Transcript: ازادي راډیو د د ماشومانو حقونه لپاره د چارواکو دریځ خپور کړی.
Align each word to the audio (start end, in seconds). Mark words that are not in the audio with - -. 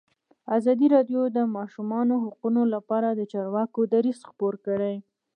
ازادي 0.57 0.87
راډیو 0.95 1.21
د 1.29 1.33
د 1.37 1.39
ماشومانو 1.57 2.13
حقونه 2.23 2.61
لپاره 2.73 3.07
د 3.11 3.21
چارواکو 3.33 3.79
دریځ 3.93 4.19
خپور 4.29 4.53
کړی. 4.65 4.95